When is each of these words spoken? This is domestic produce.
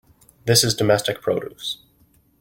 This 0.45 0.63
is 0.63 0.73
domestic 0.73 1.21
produce. 1.21 1.77